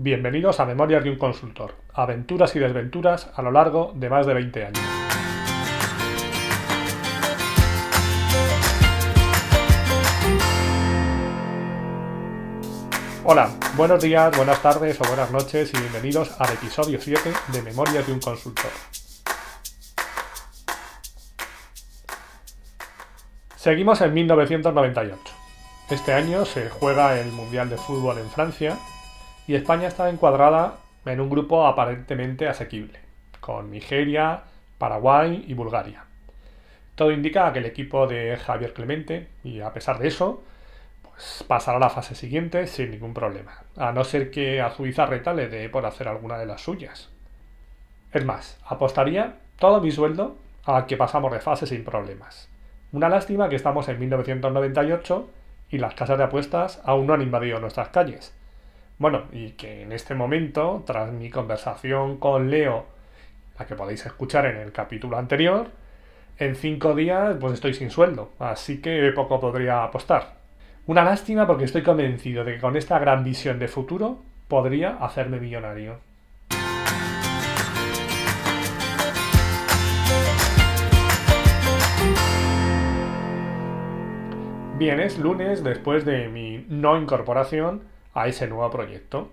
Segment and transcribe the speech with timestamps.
[0.00, 4.34] Bienvenidos a Memorias de un Consultor, aventuras y desventuras a lo largo de más de
[4.34, 4.78] 20 años.
[13.24, 18.06] Hola, buenos días, buenas tardes o buenas noches y bienvenidos al episodio 7 de Memorias
[18.06, 18.70] de un Consultor.
[23.56, 25.18] Seguimos en 1998.
[25.90, 28.78] Este año se juega el Mundial de Fútbol en Francia
[29.48, 30.74] y España está encuadrada
[31.06, 33.00] en un grupo aparentemente asequible,
[33.40, 34.42] con Nigeria,
[34.76, 36.04] Paraguay y Bulgaria.
[36.94, 40.42] Todo indica que el equipo de Javier Clemente, y a pesar de eso,
[41.00, 45.32] pues pasará a la fase siguiente sin ningún problema, a no ser que a Zubizarreta
[45.32, 47.08] le dé por hacer alguna de las suyas.
[48.12, 52.50] Es más, apostaría todo mi sueldo a que pasamos de fase sin problemas.
[52.92, 55.30] Una lástima que estamos en 1998
[55.70, 58.34] y las casas de apuestas aún no han invadido nuestras calles.
[58.98, 62.86] Bueno, y que en este momento, tras mi conversación con Leo,
[63.56, 65.68] la que podéis escuchar en el capítulo anterior,
[66.36, 70.38] en cinco días pues estoy sin sueldo, así que poco podría apostar.
[70.86, 75.38] Una lástima porque estoy convencido de que con esta gran visión de futuro podría hacerme
[75.38, 76.00] millonario.
[84.76, 87.82] Bien, es lunes después de mi no incorporación
[88.14, 89.30] a ese nuevo proyecto.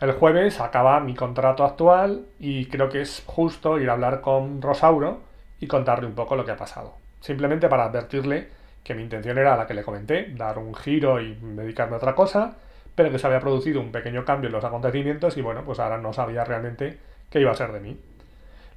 [0.00, 4.62] El jueves acaba mi contrato actual y creo que es justo ir a hablar con
[4.62, 5.20] Rosauro
[5.60, 6.94] y contarle un poco lo que ha pasado.
[7.20, 8.48] Simplemente para advertirle
[8.84, 12.14] que mi intención era la que le comenté, dar un giro y dedicarme a otra
[12.14, 12.54] cosa,
[12.94, 15.98] pero que se había producido un pequeño cambio en los acontecimientos y bueno, pues ahora
[15.98, 16.98] no sabía realmente
[17.30, 17.98] qué iba a ser de mí.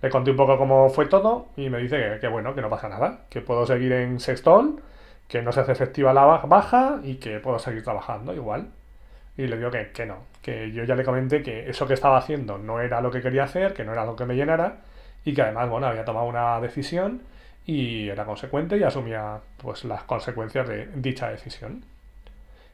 [0.01, 2.69] Le conté un poco cómo fue todo y me dice que, que bueno, que no
[2.69, 4.81] pasa nada, que puedo seguir en Sextol
[5.31, 8.67] que no se hace efectiva la baja y que puedo seguir trabajando igual.
[9.41, 12.17] Y le digo que, que no, que yo ya le comenté que eso que estaba
[12.17, 14.81] haciendo no era lo que quería hacer, que no era lo que me llenara
[15.25, 17.23] y que además, bueno, había tomado una decisión
[17.65, 21.83] y era consecuente y asumía pues las consecuencias de dicha decisión.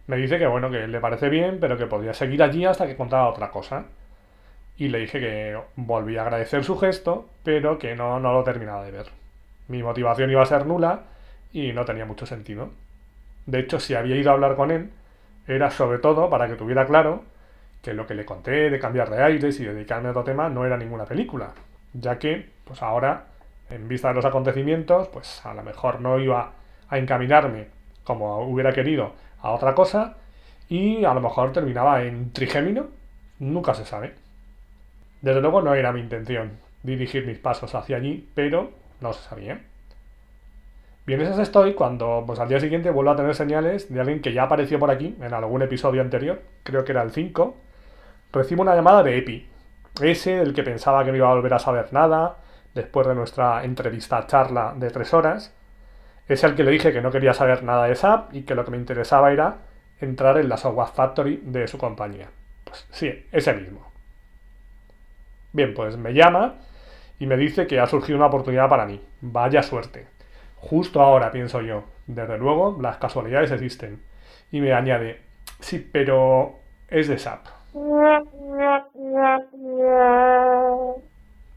[0.08, 2.98] Me dice que bueno, que le parece bien, pero que podría seguir allí hasta que
[2.98, 3.86] contara otra cosa.
[4.78, 8.84] Y le dije que volví a agradecer su gesto, pero que no, no lo terminaba
[8.84, 9.08] de ver.
[9.70, 11.04] Mi motivación iba a ser nula
[11.54, 12.72] y no tenía mucho sentido.
[13.46, 14.92] De hecho, si había ido a hablar con él,
[15.48, 17.24] era sobre todo para que tuviera claro
[17.82, 20.66] que lo que le conté de cambiar de aires y dedicarme a otro tema no
[20.66, 21.54] era ninguna película,
[21.94, 23.28] ya que, pues ahora,
[23.70, 26.52] en vista de los acontecimientos, pues a lo mejor no iba
[26.90, 27.68] a encaminarme
[28.04, 30.18] como hubiera querido a otra cosa
[30.70, 32.88] y a lo mejor terminaba en trigémino,
[33.40, 34.16] nunca se sabe.
[35.22, 36.52] Desde luego no era mi intención
[36.84, 38.72] dirigir mis pasos hacia allí, pero
[39.02, 39.62] no se sabía.
[41.08, 44.34] Bien, esas estoy cuando pues, al día siguiente vuelvo a tener señales de alguien que
[44.34, 47.56] ya apareció por aquí en algún episodio anterior, creo que era el 5.
[48.34, 49.48] Recibo una llamada de Epi,
[50.02, 52.40] ese del que pensaba que no iba a volver a saber nada
[52.76, 55.54] después de nuestra entrevista charla de tres horas.
[56.28, 58.66] Es el que le dije que no quería saber nada de SAP y que lo
[58.66, 59.60] que me interesaba era
[60.02, 62.28] entrar en la software factory de su compañía.
[62.66, 63.90] Pues sí, ese mismo.
[65.54, 66.56] Bien, pues me llama
[67.18, 69.02] y me dice que ha surgido una oportunidad para mí.
[69.22, 70.17] Vaya suerte.
[70.70, 71.86] Justo ahora, pienso yo.
[72.08, 74.02] Desde luego, las casualidades existen.
[74.52, 75.22] Y me añade,
[75.62, 76.56] sí, pero
[76.90, 77.46] es de SAP.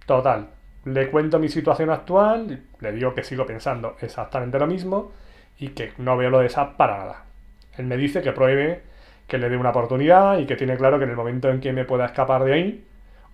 [0.06, 0.46] Total,
[0.84, 5.10] le cuento mi situación actual, le digo que sigo pensando exactamente lo mismo
[5.58, 7.24] y que no veo lo de SAP para nada.
[7.78, 8.82] Él me dice que pruebe,
[9.26, 11.72] que le dé una oportunidad y que tiene claro que en el momento en que
[11.72, 12.84] me pueda escapar de ahí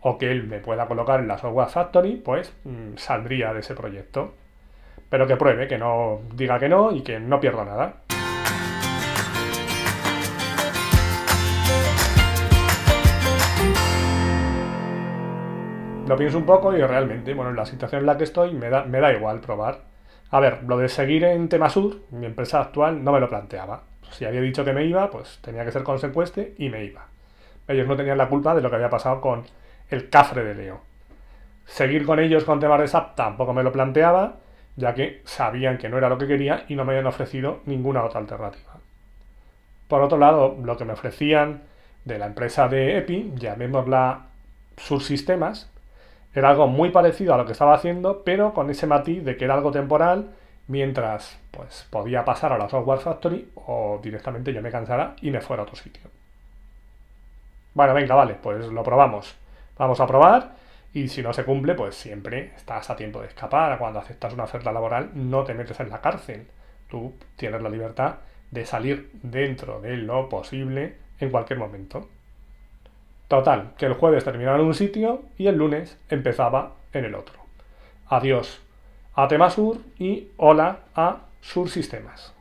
[0.01, 3.75] o que él me pueda colocar en la Software Factory, pues mm, saldría de ese
[3.75, 4.33] proyecto
[5.09, 7.95] pero que pruebe, que no diga que no y que no pierda nada.
[16.07, 18.71] Lo pienso un poco y realmente, bueno, en la situación en la que estoy me
[18.71, 19.81] da, me da igual probar.
[20.31, 23.83] A ver, lo de seguir en Temasur, mi empresa actual, no me lo planteaba.
[24.11, 27.07] Si había dicho que me iba, pues tenía que ser consecuente y me iba.
[27.67, 29.45] Ellos no tenían la culpa de lo que había pasado con
[29.91, 30.81] el cafre de Leo.
[31.65, 34.37] Seguir con ellos con temas tampoco me lo planteaba
[34.77, 38.05] ya que sabían que no era lo que quería y no me habían ofrecido ninguna
[38.05, 38.75] otra alternativa.
[39.89, 41.63] Por otro lado, lo que me ofrecían
[42.05, 44.27] de la empresa de EPI, llamémosla
[44.77, 45.71] Sursistemas,
[46.35, 49.47] era algo muy parecido a lo que estaba haciendo, pero con ese matiz de que
[49.47, 50.31] era algo temporal,
[50.69, 55.41] mientras pues podía pasar a la Software Factory o directamente yo me cansara y me
[55.41, 56.03] fuera a otro sitio.
[57.73, 59.35] Bueno, venga, vale, pues lo probamos.
[59.79, 60.51] Vamos a probar
[60.97, 63.77] y si no se cumple, pues siempre estás a tiempo de escapar.
[63.79, 66.47] Cuando aceptas una oferta laboral, no te metes en la cárcel.
[66.89, 68.15] Tú tienes la libertad
[68.51, 72.09] de salir dentro de lo posible en cualquier momento.
[73.29, 77.41] Total, que el jueves terminaba en un sitio y el lunes empezaba en el otro.
[78.07, 78.63] Adiós
[79.15, 82.36] a Temasur y hola a Sur Sistemas.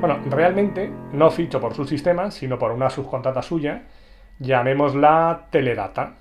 [0.00, 3.82] Bueno, realmente no ficho por su sistema, sino por una subcontrata suya,
[4.38, 6.14] llamémosla Teledata.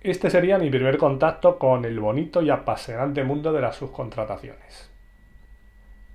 [0.00, 4.92] Este sería mi primer contacto con el bonito y apasionante mundo de las subcontrataciones.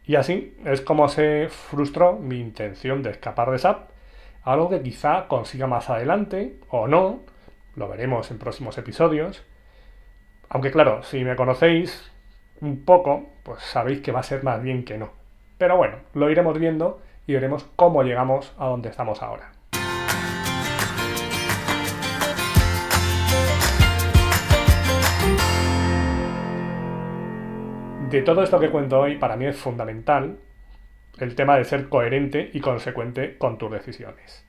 [0.06, 3.90] Y así es como se frustró mi intención de escapar de SAP,
[4.44, 7.24] algo que quizá consiga más adelante o no,
[7.76, 9.44] lo veremos en próximos episodios.
[10.48, 12.10] Aunque claro, si me conocéis
[12.62, 15.26] un poco, pues sabéis que va a ser más bien que no.
[15.57, 19.51] Pero bueno, lo iremos viendo y veremos cómo llegamos a donde estamos ahora.
[28.09, 30.38] De todo esto que cuento hoy, para mí es fundamental
[31.19, 34.45] el tema de ser coherente y consecuente con tus decisiones.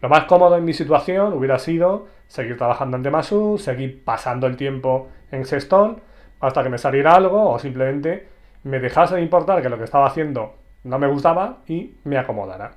[0.00, 4.56] Lo más cómodo en mi situación hubiera sido seguir trabajando en Demasu, seguir pasando el
[4.56, 6.00] tiempo en Sexton
[6.40, 10.06] hasta que me saliera algo o simplemente me dejase de importar que lo que estaba
[10.06, 12.72] haciendo no me gustaba y me acomodara.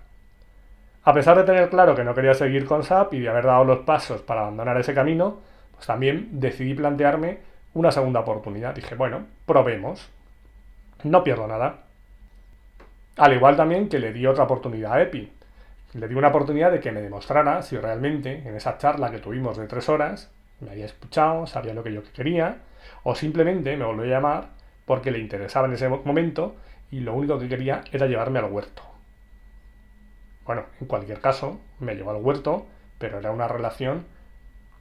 [1.03, 3.63] A pesar de tener claro que no quería seguir con SAP y de haber dado
[3.63, 5.39] los pasos para abandonar ese camino,
[5.73, 7.39] pues también decidí plantearme
[7.73, 8.75] una segunda oportunidad.
[8.75, 10.09] Dije, bueno, probemos.
[11.03, 11.79] No pierdo nada.
[13.17, 15.31] Al igual también que le di otra oportunidad a Epi.
[15.93, 19.57] Le di una oportunidad de que me demostrara si realmente en esa charla que tuvimos
[19.57, 22.57] de tres horas me había escuchado, sabía lo que yo quería,
[23.03, 24.47] o simplemente me volvió a llamar
[24.91, 26.57] porque le interesaba en ese momento
[26.91, 28.83] y lo único que quería era llevarme al huerto.
[30.45, 32.65] Bueno, en cualquier caso, me llevó al huerto,
[32.97, 34.03] pero era una relación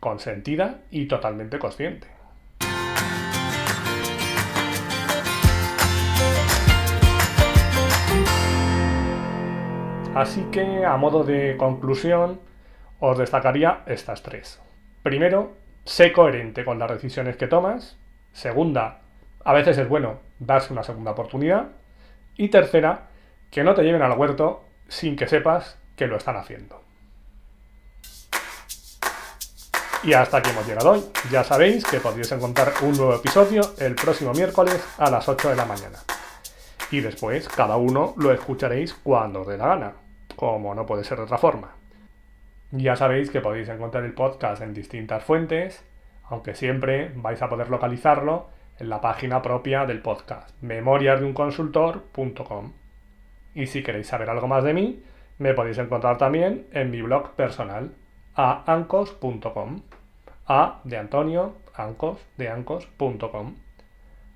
[0.00, 2.08] consentida y totalmente consciente.
[10.16, 12.40] Así que, a modo de conclusión,
[12.98, 14.60] os destacaría estas tres.
[15.04, 15.52] Primero,
[15.84, 17.96] sé coherente con las decisiones que tomas.
[18.32, 19.02] Segunda,
[19.44, 21.69] a veces es bueno darse una segunda oportunidad.
[22.37, 23.08] Y tercera,
[23.50, 26.81] que no te lleven al huerto sin que sepas que lo están haciendo.
[30.02, 31.04] Y hasta aquí hemos llegado hoy.
[31.31, 35.56] Ya sabéis que podéis encontrar un nuevo episodio el próximo miércoles a las 8 de
[35.56, 35.98] la mañana.
[36.90, 39.93] Y después cada uno lo escucharéis cuando os dé la gana,
[40.36, 41.76] como no puede ser de otra forma.
[42.70, 45.84] Ya sabéis que podéis encontrar el podcast en distintas fuentes,
[46.25, 48.48] aunque siempre vais a poder localizarlo
[48.81, 52.73] en la página propia del podcast, memoriasdeunconsultor.com.
[53.55, 55.03] Y si queréis saber algo más de mí,
[55.38, 57.93] me podéis encontrar también en mi blog personal,
[58.35, 59.82] aancos.com.
[60.47, 63.55] A de Antonio, ancos, de ancos.com.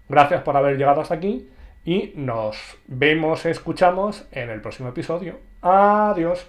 [0.09, 1.49] Gracias por haber llegado hasta aquí
[1.85, 5.39] y nos vemos, escuchamos en el próximo episodio.
[5.63, 6.47] Adiós.